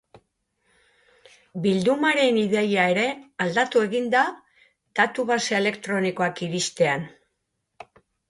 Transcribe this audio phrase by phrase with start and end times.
[1.65, 3.03] Bildumaren ideia ere
[3.45, 4.23] aldatu egin da
[5.01, 7.05] datu-base elektronikoak iristean.